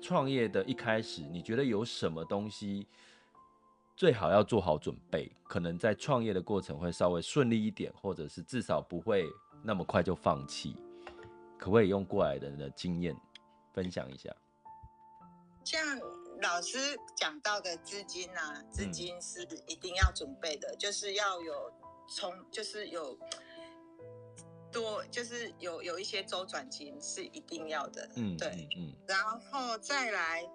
[0.01, 2.87] 创业的一开始，你觉得有什么东西
[3.97, 9.27] 最好要做好准备，可能在创业的过程会稍微顺利一点，或者是至少不会
[9.63, 10.75] 那么快就放弃？
[11.59, 13.15] 可不可以用过来人的经验
[13.73, 14.35] 分享一下？
[15.65, 15.81] 像。
[16.43, 16.77] 老师
[17.17, 21.73] 讲到的资金啊，资金是一定要准备的，嗯、就是要有
[22.09, 23.19] 从，就是有
[24.73, 30.49] 多，就是有有一些周转金是一定要的，嗯，对，嗯，然后再来，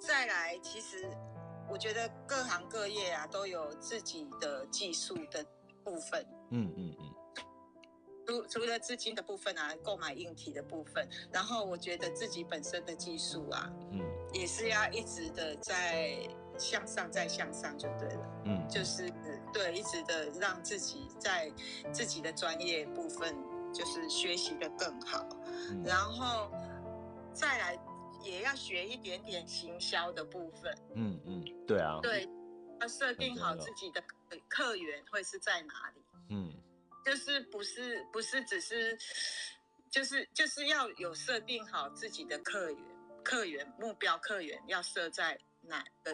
[0.00, 1.10] 再来，其实
[1.68, 5.44] 我觉得各行各业啊都有自己的技术的
[5.84, 7.14] 部分，嗯嗯嗯，
[8.26, 14.00] 除除了资金的部分啊，购买硬体的部分，然后我觉得自己本身的技术啊，嗯。
[14.32, 16.16] 也是要一直的在
[16.56, 18.42] 向上，再向上就对了。
[18.46, 19.06] 嗯，就是
[19.52, 21.52] 对，一直的让自己在
[21.92, 23.36] 自己的专业部分
[23.72, 25.26] 就是学习的更好，
[25.70, 26.50] 嗯、然后
[27.32, 27.78] 再来
[28.22, 30.74] 也要学一点点行销的部分。
[30.94, 32.28] 嗯嗯，对啊，对，
[32.80, 34.02] 要设定好自己的
[34.48, 36.02] 客源会是在哪里。
[36.30, 36.52] 嗯，
[37.04, 38.98] 就是不是不是只是
[39.90, 42.92] 就是就是要有设定好自己的客源。
[43.24, 46.12] 客源目标客源要设在哪个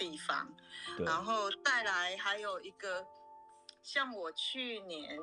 [0.00, 0.56] 地方？
[1.04, 3.06] 然后再来还有一个，
[3.82, 5.20] 像我去年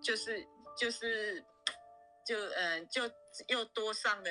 [0.00, 0.46] 就是
[0.78, 1.44] 就是
[2.24, 3.02] 就嗯就
[3.48, 4.30] 又多上了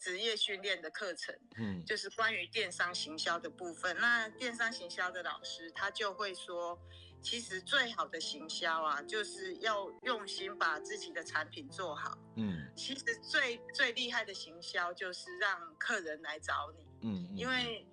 [0.00, 3.94] 职业训练的课程，嗯，就是关于电商行销的部分。
[4.00, 6.78] 那电商行销的老师他就会说。
[7.20, 12.16] 其实最好的行销啊，就是要用心把自己的产品做好。
[12.36, 16.86] 嗯，其实最最厉害的行销就是让客人来找你。
[17.02, 17.84] 嗯，因为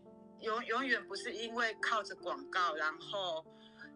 [0.42, 3.46] 永永远不是因为靠着广告，然后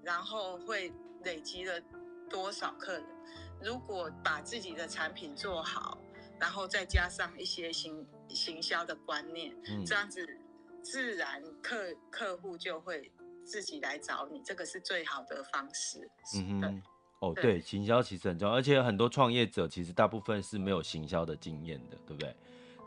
[0.03, 0.91] 然后会
[1.23, 1.81] 累积了
[2.29, 3.03] 多少客人。
[3.63, 5.97] 如果把自己的产品做好，
[6.39, 10.27] 然后再加上一些行行销的观念，嗯，这样子
[10.81, 13.11] 自然客客户就会。
[13.45, 16.07] 自己来找你，这个是最好的方式。
[16.35, 16.83] 嗯哼，
[17.17, 22.35] 哦，对，对行销其实很重要，而且很多创业者其实大部分是没有行销的经验的，对不对？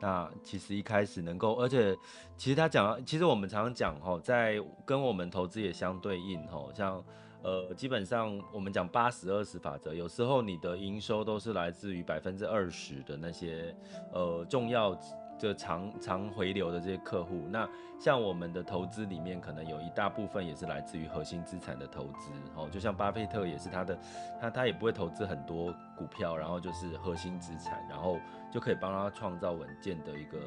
[0.03, 1.97] 那其实一开始能够，而且
[2.37, 7.03] 其实他讲，其实我们常常讲哈，在跟我们投资也相对应哈，像
[7.43, 13.75] 呃，基本上我们讲八十二十法则，有时候你的营收都是来自于百分之二十的那些
[14.12, 14.99] 呃重要。
[15.42, 23.98] 就常常回流的这些客户，那像我们的投资里面，可能有一大部分也是来自于核心资产的投资，哦，就像巴菲特也是他的，
[24.40, 28.20] 他他也不会投资很多股票，然后就是核心资产，然后
[28.52, 30.38] 就可以帮他创造稳健的一个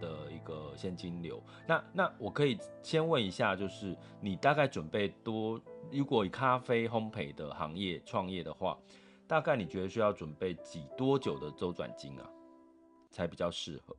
[0.00, 1.38] 的一个现金流。
[1.66, 5.60] 那那我可以先问一下，就是你大概准备多，
[5.92, 8.78] 如果以咖啡烘焙的行业创业的话，
[9.26, 12.24] 大概你觉得需要准备几多久的周转金啊，
[13.10, 13.94] 才比较适合？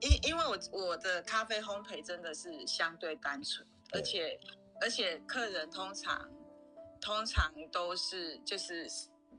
[0.00, 4.38] 因因为我我的咖啡烘焙真的是相对单纯，而且
[4.80, 6.28] 而且客人通常
[7.00, 8.86] 通常都是就是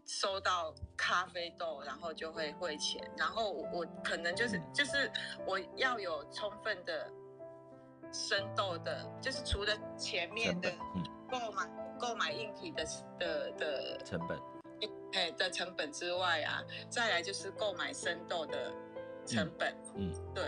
[0.05, 5.11] 收到咖啡豆，然后就会汇钱，然后我可能就是就是
[5.45, 7.09] 我要有充分的
[8.11, 10.71] 生豆的，就是除了前面的
[11.29, 12.85] 购买购买硬体的
[13.19, 14.37] 的的成本。
[15.13, 18.73] 哎的成本之外啊，再来就是购买生豆的
[19.25, 19.75] 成本。
[19.95, 20.43] 嗯，嗯对，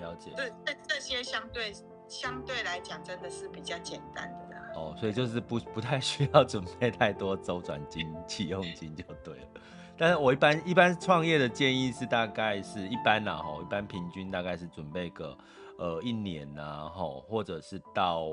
[0.00, 0.30] 了解。
[0.36, 1.72] 对，这这些相对
[2.08, 4.62] 相对来讲真的是比较简单的啦。
[4.74, 9.48] 哦，所以就是不不太需要准备太多周转金、启用金就对了。
[9.96, 15.36] 但是我一般一般创业的建议是大概是一般啦吼，一般平均大概是准备个
[15.76, 18.30] 呃一年呐吼，或者是到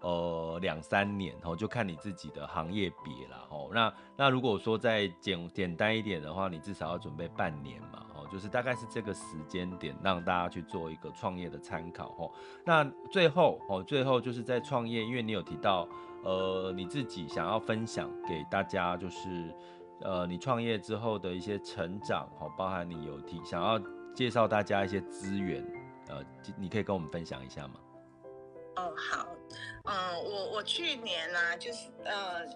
[0.00, 3.70] 呃两三年吼，就看你自己的行业别啦吼。
[3.74, 12.30] 那那如果说再简简单一点的话，你至少要准备半年嘛吼，就是大概是这个时间点让大家去做一个创业的参考哦。
[12.64, 15.88] 那最后哦，最后就是在创业，因为你有提到
[16.24, 19.54] 呃你自己想要分享给大家就是。
[20.02, 23.78] 呃，你创业之后的一些成长，好，包含你有提想要
[24.14, 25.62] 介绍大家一些资源，
[26.08, 26.24] 呃，
[26.56, 27.74] 你可以跟我们分享一下吗？
[28.76, 29.28] 哦，好，
[29.84, 32.46] 嗯、呃，我我去年呢、啊，就是呃，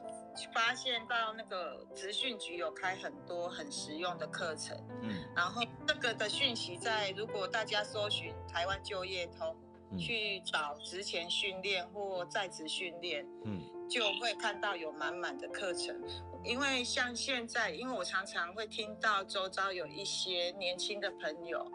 [0.54, 9.56] 发现到那个职训局有开很多很实用的课程，嗯，然后这个的讯息在如果大家搜寻台湾就业通，
[9.90, 16.00] 嗯、去找职前训练或在职训练，嗯，就会看到有满满的课程。
[16.44, 21.70] 因为像现在，因为我常常会听到周遭有一些年轻的朋友，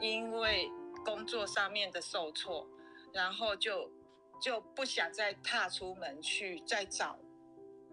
[0.00, 0.70] 因为
[1.04, 2.66] 工作上面的受挫，
[3.12, 3.90] 然后就
[4.40, 7.18] 就不想再踏出门去再找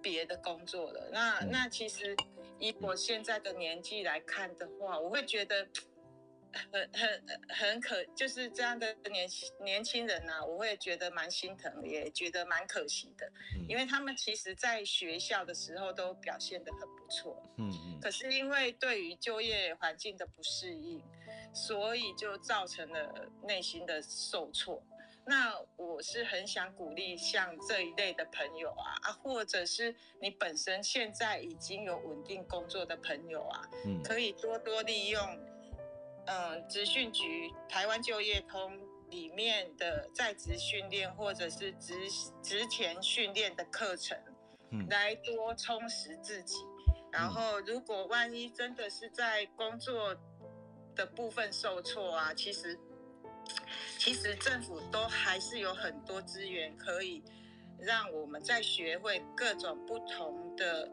[0.01, 1.09] 别的工作了。
[1.11, 2.15] 那那其实
[2.59, 5.67] 以我现在的年纪来看的话，我会觉得。
[6.51, 13.31] 很很很可，就是这样的年轻年轻人呐、啊，我会觉得蛮心疼，也觉得蛮可惜的，
[13.67, 21.03] 因为他们其实在学校的时候都表现得很不错，嗯嗯，可是因为对于就业环境的不适应，
[21.53, 24.81] 所以就造成了内心的受挫。
[25.25, 35.21] 那我是很想鼓励像这一类的朋友啊啊，或者是你本身现在已经有稳定工作的朋友啊，嗯，可以多多利用。
[36.25, 38.79] 嗯，职训局台湾就业通
[39.09, 41.95] 里面的在职训练或者是职
[42.43, 44.15] 职前训练的课程，
[44.69, 46.55] 嗯，来多充实自己。
[47.11, 50.15] 然后，如果万一真的是在工作
[50.95, 52.79] 的部分受挫啊，其实
[54.09, 57.21] 其实政府都还是有很多资源可以
[57.77, 60.89] 让我们再学会各种不同的。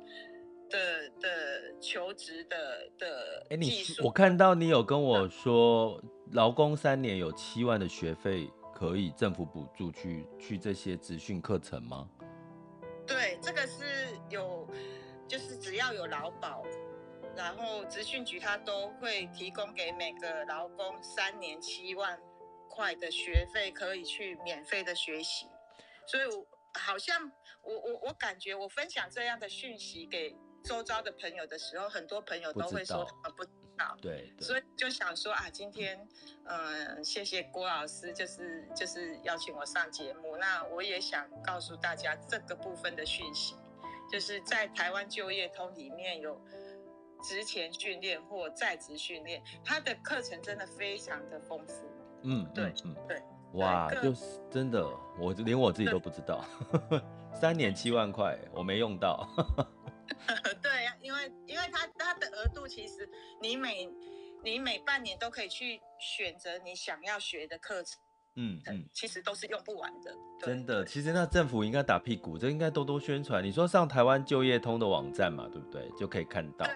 [0.69, 2.57] 的的求职的
[2.99, 6.03] 的哎，你我看到你有跟我说，
[6.33, 12.09] 劳工三年有七万的学费可以政府补助去去这些职训课程吗？
[13.07, 14.69] 对，这个是有，
[15.29, 16.65] 就是只要有劳保，
[17.37, 22.19] 然后职训局他都会提供给每个劳工三年七万
[22.69, 25.47] 块的学费，可以去免费的学习。
[26.07, 30.37] 所以我好像我我我感觉我分享这样的讯息给。
[30.65, 35.97] 周遭的朋友的时候，很多朋友都会说他们不知道，对，对，所以就想说啊，今天，
[36.43, 40.37] 嗯、呃，谢谢郭老师，就是就是邀请我上节目。
[40.39, 43.55] 那我也想告诉大家这个部分的讯息，
[44.11, 46.45] 就是在台湾就业通里面有
[47.23, 51.89] 职前训练或在职训练，它的课程真的非常的丰富。
[52.27, 54.85] 嗯，对，嗯，对，哇，就是真的，
[55.19, 56.45] 我连我自己都不知道，
[57.33, 59.25] 三年七万块，我没用到。
[60.61, 63.09] 对呀，因为因为它它的额度其实
[63.41, 63.89] 你每
[64.43, 68.01] 你每半年都可以去选择你想要学的课程，
[68.35, 70.13] 嗯嗯，其实都是用不完的。
[70.41, 73.43] 真的，其实那政府应该打屁股，这应该多多宣传。
[73.43, 75.89] 你说上台湾就业通的网站嘛，对不对？
[75.97, 76.67] 就可以看到。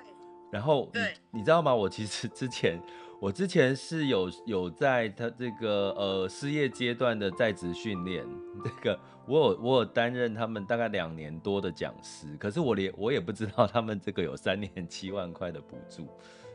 [0.52, 1.74] 然后对，你知道吗？
[1.74, 2.80] 我其实之前。
[3.20, 8.26] 我之前是有有在他这个呃失业阶段的在职训练，
[8.64, 16.08] 这个我有我有担任他们大概两年多的讲师，可是我连我也不知道他们这个有三年七万块的补助，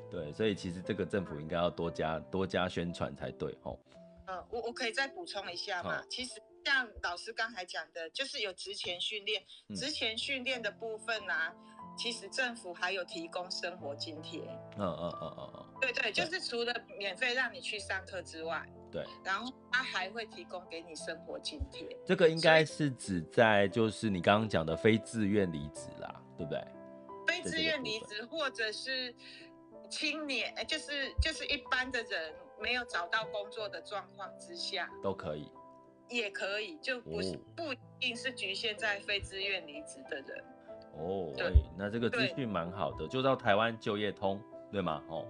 [0.09, 3.77] 对，所以其实这个政府应该要多加多加宣传才对哦。
[4.25, 6.01] 呃，我我可以再补充一下嘛？
[6.09, 9.43] 其实像老师刚才讲的，就是有职前训练，
[9.75, 11.53] 职前训练的部分啊。
[11.97, 14.41] 其实政府还有提供生活津贴，
[14.77, 21.87] 嗯嗯嗯嗯嗯，对对，就是除了免费让你去上课之外，对，然后他还会提供给你生活津贴。
[22.05, 26.63] 这个应该是指在就是你刚刚讲的非自愿离职啦，对不对？
[27.27, 29.13] 非自愿离职或者是
[29.89, 35.51] 青年，就是就是一般的人没有找到工作的状况之下都可以，
[36.09, 40.43] 也可以，就不是、哦、不一定是局限在非自愿离职的人。
[40.97, 44.41] 哦，对，那这个资讯蛮好的，就到台湾就业通，
[44.71, 45.03] 对吗？
[45.09, 45.27] 哦，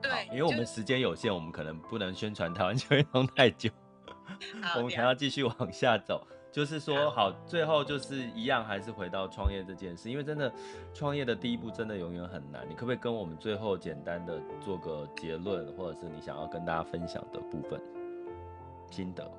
[0.00, 3.70] 对，因为我们时间有限，我们可能不能宣传台湾球运动太久，
[4.76, 6.26] 我们还要继续往下走。
[6.50, 10.50] 就是说好，最后就是一样，还是回到创业这件事，因为真的
[10.94, 12.66] 创业的第一步真的永远很难。
[12.68, 17.78] 你可不可以跟我们最后简单的做个结论，或者是你想要跟大家分享的部分
[18.90, 19.30] 心得？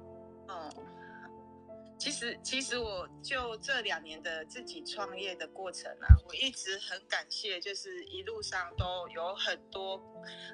[1.99, 10.01] 其实，其实我就这两年的自己创业的过程啊，我一直很感谢，就是一路上都有很多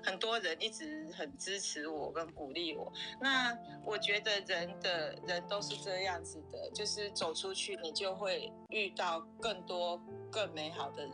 [0.03, 2.91] 很多人一直很支持我跟鼓励我。
[3.21, 11.13] 那我觉得人的人都是这样子的，就是走出去，你就会遇到更多更美好的人。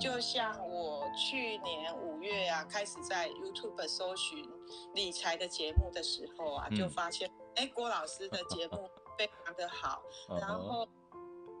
[0.00, 4.48] 就像我去年五月啊，开始在 YouTube 搜寻
[4.94, 8.88] 理财的节目的时候啊，就发现，哎，郭老师的节目。
[9.18, 10.02] 非常的好，
[10.40, 10.88] 然后，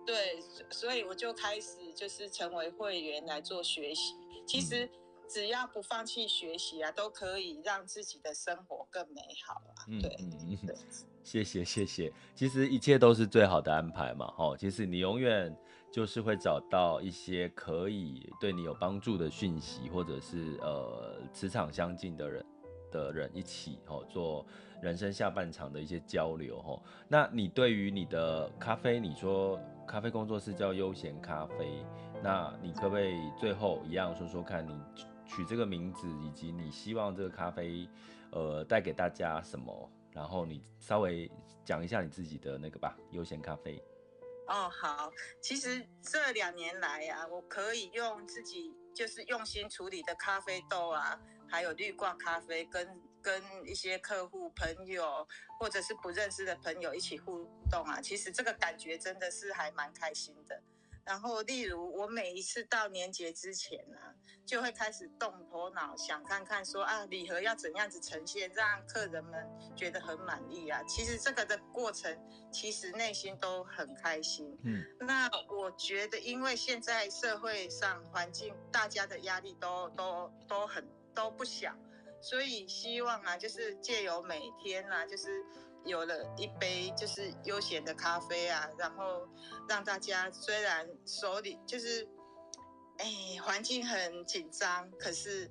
[0.06, 0.40] 对，
[0.70, 4.14] 所以我就开始就是成为会员来做学习。
[4.46, 4.90] 其实
[5.28, 9.86] 只要不放弃学习啊，都可以让自己的生活更美好啊。
[10.00, 10.16] 对，
[11.22, 12.12] 谢谢谢谢。
[12.34, 14.56] 其实一切都是最好的安排嘛，哈。
[14.56, 15.56] 其实你永远
[15.90, 22.46] 就是会找到一些可以对你有帮助的讯息，或者是呃磁场相近的人
[22.90, 24.44] 的人一起哦做。
[24.82, 29.56] 人生下半场的一些交流吼，那你对于你的咖啡，你说
[29.86, 31.84] 咖啡工作室叫悠闲咖啡，
[32.20, 34.76] 那你可不可以最后一样说说看你
[35.24, 37.88] 取这个名字，以及你希望这个咖啡，
[38.32, 39.88] 呃，带给大家什么？
[40.10, 41.30] 然后你稍微
[41.64, 43.80] 讲一下你自己的那个吧，悠闲咖啡。
[44.48, 53.00] 哦，好，其实这两年来啊，我可以用自己就是用心处理的咖啡豆啊，还有滤挂咖啡跟。
[53.22, 55.26] 跟一些客户、朋友，
[55.58, 60.60] 或者是不认识的朋友一起互动啊，其实这个感觉真的是还蛮开心的。
[61.04, 64.14] 然后，例如我每一次到年节之前呢、啊，
[64.46, 69.44] 就会开始动头脑，想看看说啊，礼盒要怎样子呈现，让客人们
[69.74, 70.80] 觉得很满意啊。
[70.84, 72.16] 其实这个的过程，
[72.52, 74.56] 其实内心都很开心。
[74.62, 81.76] 嗯，那我觉得，因为现在社会上环境，大家的压力都都都很都不小。
[82.22, 85.44] 所以希望啊，就是借由每天啊，就是
[85.84, 89.28] 有了一杯就是悠闲的咖啡啊，然后
[89.68, 92.08] 让大家虽然手里就是，
[92.98, 95.50] 哎，环境很紧张，可是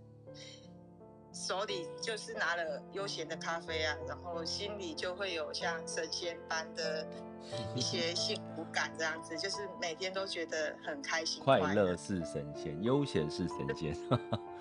[1.34, 7.08] 手里就是拿了悠闲的咖啡啊，然后心里就会有像神仙般的
[7.76, 11.42] 一些幸福感，这样子，就是每天都觉得很开心。
[11.44, 13.96] 快乐是神仙，悠闲是神仙。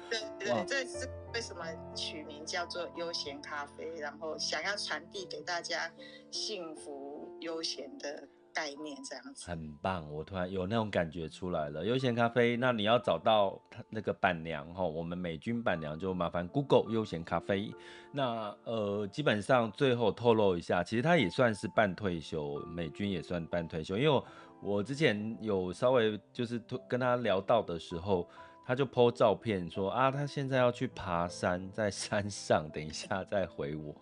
[0.09, 1.65] 对 对，这是为什么
[1.95, 5.91] 取名叫做悠闲咖啡，然后想要传递给大家
[6.31, 9.51] 幸福悠闲的概念，这样子。
[9.51, 11.85] 很棒，我突然有那种感觉出来了。
[11.85, 17.73] 悠闲咖啡，那你要找到他那个板娘哈，我们美军板娘就麻烦 Google 悠闲咖啡。
[18.13, 24.23] 那呃，基本上最后透露一下，其实他也算是半退休，美军也算半退休，因为
[24.63, 28.29] 我，之前有稍微就是跟他聊到的时候。
[28.63, 33.93] 他就 po 照片说啊，他现在要去爬山，在山上，等一下再回我。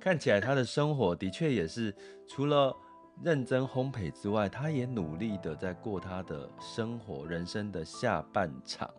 [0.00, 1.94] 看起来他的生活的确也是
[2.26, 2.74] 除了
[3.22, 8.90] 认真烘焙之外，他也努力的在过他的生活，人生的下半场。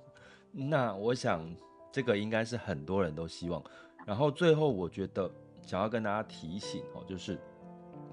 [0.51, 1.45] 那我想
[1.91, 3.61] 这个应该是很多人都希望。
[4.05, 5.30] 然后最后我觉得
[5.61, 7.39] 想要跟大家提醒哦，就是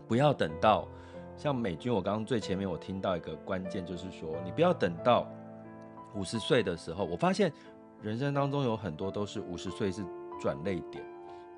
[0.08, 0.88] 不要等到
[1.36, 5.26] 像美军，我刚刚最前面我听到一个关键，就是说你不要等到。
[6.14, 7.50] 五十岁的时候，我发现
[8.02, 10.04] 人生当中有很多都是五十岁是
[10.38, 11.02] 转泪点，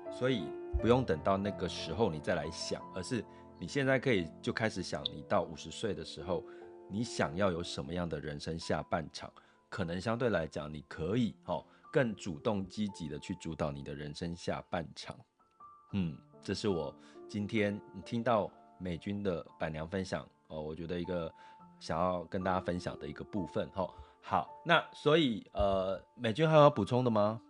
[0.09, 0.47] 所以
[0.79, 3.21] 不用等到那个时候你再来想，而是
[3.57, 6.43] 你现在可以就开始想，你到五十岁的时候，
[6.89, 9.31] 你想要有什么样的人生下半场？
[9.69, 15.17] 可能相对来讲，你可以哦更主动积极的去主导你的人生下半场。
[15.93, 16.93] 嗯，这是我
[17.27, 21.33] 今天听到美军的板娘分享哦，我觉得一个
[21.79, 23.89] 想要跟大家分享的一个部分哈。
[24.21, 27.41] 好，那所以呃，美军还有要补充的吗？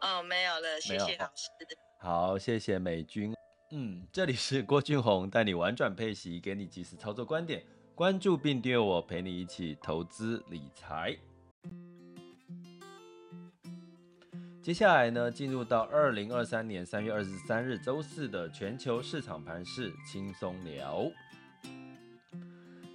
[0.00, 1.50] 哦，没有了，谢谢老师。
[1.98, 3.33] 好，谢谢美君。
[3.76, 7.60] 嗯，这里是郭俊宏带你玩转配息，给你及时操作观点，
[7.92, 11.16] 关注并订阅我，陪你一起投资理财。
[14.62, 21.10] 接下来呢，进入到二零二三年三月二十三日周四的全球市场盘势轻松聊。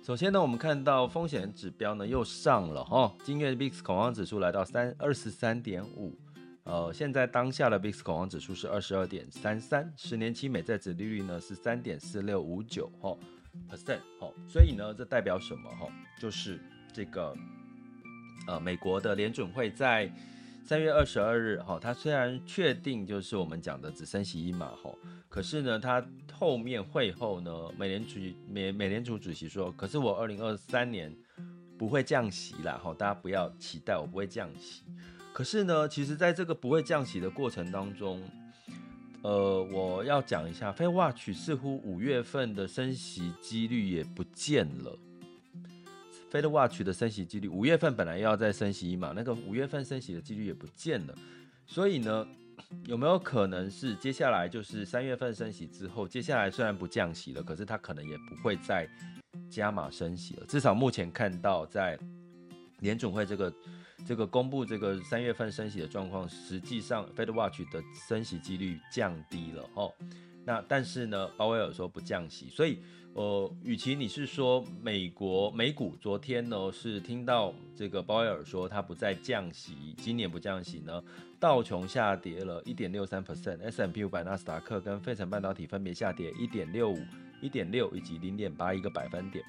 [0.01, 6.17] 首先呢，我们看到风险指标呢又上了哈，今月 VIX 恐慌指数来到三二十三点五，
[6.69, 13.17] 呃，现在当下的 VIX 恐慌指数是二十二点三三，十年期美债殖利率呢是三点四六五九哈
[13.67, 15.87] percent 哈，所以呢，这代表什么哈？
[16.19, 16.61] 就是
[16.93, 17.35] 这个
[18.45, 20.13] 呃，美国的联准会在
[20.63, 24.93] 三月二十二日哈，它虽然确定就是我们讲的只升息一码哈，
[25.27, 31.11] 可是呢，它后面会后呢，美联储美美联储主席说，可是我二零二三年
[31.79, 34.83] 不会降息啦哈，大家不要期待我不会降息。
[35.39, 38.21] 可是呢，其实在这个不会降息的过程当中，
[39.21, 44.99] 呃，我要讲一下，FedWatch 似乎五月份的升息几率也不见了。
[46.29, 51.15] FedWatch 的升息几率，五月份本来要再升息嘛，那个五月份升息的几率也不见了。
[51.65, 52.27] 所以呢，
[52.83, 58.85] 有没有可能是接下来就是三月份升息之后，接下来虽然不降息了，可是它可能也不会再
[59.49, 60.45] 加码升息了。
[60.47, 61.97] 至少目前看到在
[62.79, 63.49] 联准会这个。
[64.05, 69.93] 这个公布这个三月份升息的状况，实际上 FedWatch 的升息几率降低了哦。
[70.45, 72.79] 那但是呢，鲍威尔说不降息，所以
[73.13, 81.03] 呃，与其你是说美国美股昨天呢是听到这个鲍威尔说他不再降息，今年不降息呢，
[81.39, 86.97] 道琼下跌了一点六三 percent，S&P 五百、纳斯达克跟费城半导体分别下跌一点六五、
[87.41, 89.43] 一点六以及零点八一个百分点。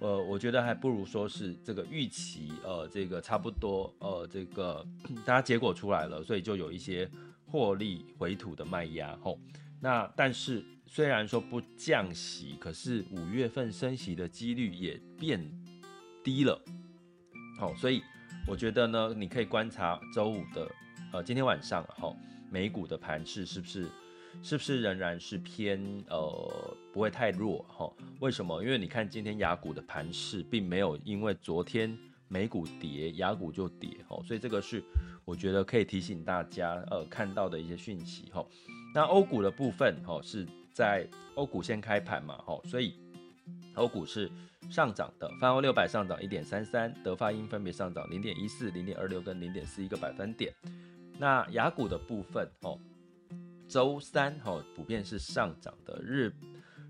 [0.00, 4.84] 呃，我觉得还不如说是这个预期，呃，这个差不多，呃，这个
[5.26, 7.08] 大家结果出来了，所以就有一些
[7.44, 9.38] 获利回吐的卖压吼。
[9.78, 15.38] 那但是虽然说不降息，可是五月份升息的几率也变
[16.24, 16.58] 低了，
[17.58, 18.02] 好，所以
[18.46, 20.66] 我觉得呢，你可以观察周五的，
[21.12, 22.10] 呃，今天晚上哈，
[22.50, 23.86] 美股的盘势是不是？
[24.42, 27.92] 是不是仍然是偏呃不会太弱哈？
[28.20, 28.62] 为什么？
[28.62, 31.96] 因为你看今天雅股的盘势并没有因为昨天
[32.28, 34.82] 美股跌，雅股就跌哈，所以这个是
[35.24, 38.44] 我觉得可以提醒大家呃看到的一些讯息哈。
[38.94, 42.94] 那欧股的部分哈是在欧股先开盘嘛哈，所以
[43.74, 44.30] 欧股是
[44.70, 50.52] 上涨的，泛欧六百上涨一点三三，德法英分别上涨零点一四、零点二六跟零点四一个百分点。
[51.18, 52.78] 那雅股的部分哦。
[53.70, 56.32] 周三哈，普遍是上涨的，日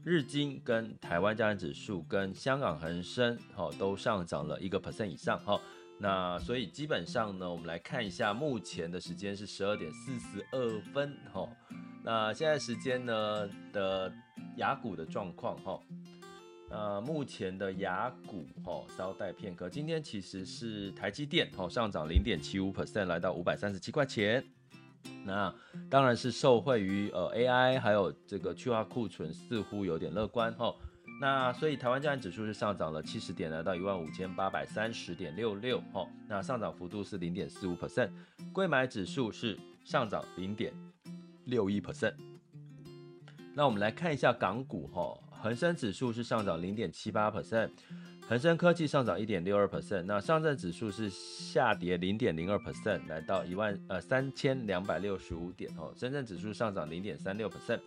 [0.03, 5.61] 日经跟台湾加权指数跟香港恒生哈都上涨了一个 percent 以上哈。
[5.99, 11.47] 那所以基本上呢，我们来看一下目前的时间是十二点四十二分哈。
[12.03, 14.11] 那现在时间呢的
[14.57, 15.79] 雅股的状况哈，
[16.71, 19.69] 呃目前的雅股哈稍待片刻。
[19.69, 24.43] 今天其实是台积电哈上涨零点七五 percent，来到五百三十七块钱。
[25.25, 25.55] 那
[25.89, 30.75] 当然是受惠于呃 AI，还有这个去化库存似乎有点乐观哈。
[31.21, 36.07] 那所以台湾加权指数是上涨了七十点，来到一万五千八百三十点六六哈。
[36.27, 38.11] 那上涨幅度是零点四五 percent。
[38.53, 40.73] 柜买指数是上涨零点
[41.45, 42.15] 六一 percent。
[43.55, 47.71] 那我们来看一下港股哈，恒生指数是上涨零点七八 percent。
[48.31, 55.93] 恒生科技上涨一点六二 percent，那上证指数是下跌零点零二 percent，来到一万呃三千两百六十五点哦。
[55.97, 57.81] 深圳指数上涨零点三六 percent，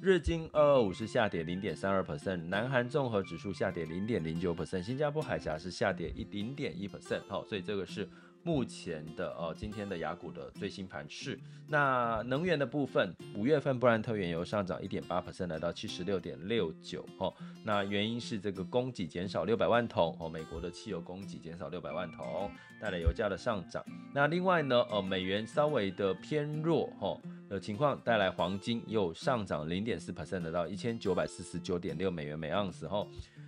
[0.00, 8.08] 日经二二五是下跌零点三二 percent，南韩综合指数下跌零点零九 percent，新加坡海峡是下跌一零点一 percent，好，所以这个是。
[8.44, 17.32] 目前的呃，今天的雅股的最新盘势，那能源的部分，五月份布兰特原油上涨一点八百分来到七十六点六九哦。
[17.64, 23.82] 那原因是这个供给减少六百万桶哦，美国的汽油供给减少六百万桶，带来油价的上涨。
[24.12, 27.18] 那另外呢，呃，美元稍微的偏弱哈
[27.48, 33.06] 的情况，带来黄金又上涨零点四 percent，到一千九百四十九点六美元每盎司哈。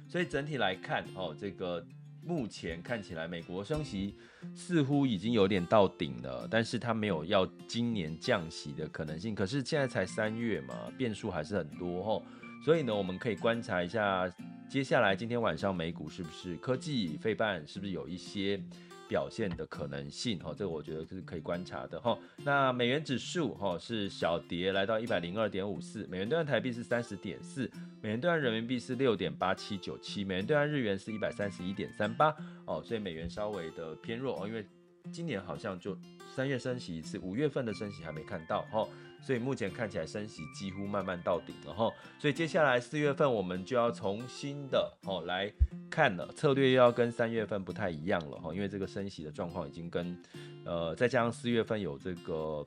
[0.08, 1.84] 所以整体来看哦，这个。
[2.26, 4.16] 目前看起来，美国升息
[4.52, 9.32] 似乎已经有点到顶了，但是它没有要今年降息的可能性。
[9.34, 12.24] 可是现在才三月嘛，变数还是很多吼，
[12.64, 14.28] 所以呢，我们可以观察一下，
[14.68, 18.60] 接下来今天晚上美股是不是科技费半是不是有一些。
[19.08, 22.18] 表现的可能性，哈，这个我觉得是可以观察的，哈。
[22.44, 32.34] 那美元指数，哈，是小跌，来到一百零二点五四，美元兑换台币是三十点四，美元兑换人民币是六点八七九七，美元兑换日元是一百三十一点三八，
[32.64, 34.64] 哦，所以美元稍微的偏弱，哦，因为
[35.12, 35.96] 今年好像就
[36.34, 38.86] 三月升息一次，五月份的升息还没看到，哈。
[39.20, 45.52] 所以目前看起来升息几乎慢慢到顶了哈，所以接下来四月份我们就要重新的哦来
[45.90, 50.16] 看了，策略又要跟三月份不太一样了哈，因为这个升息的状况已经跟
[50.64, 52.66] 呃再加上四月份有这个。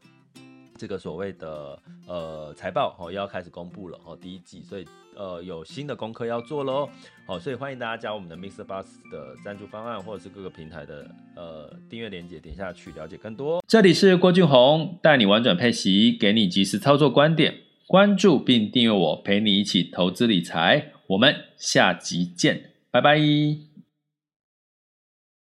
[0.80, 1.77] 这个所谓的
[2.07, 6.89] 呃财报哦，要开始公布了哦，第一季，所以呃有新的功课要做喽，
[7.27, 8.63] 好，所以欢迎大家加我们的 Mr.
[8.63, 11.05] Bus 的赞助方案，或者是各个平台的
[11.36, 13.61] 呃订阅链接，点下去了解更多。
[13.67, 17.53] 这里是郭俊宏，带你玩转配息，给你即时操作观点，
[17.86, 23.68] 关注并订阅我，陪你一起投资理财，我们下集见，拜拜。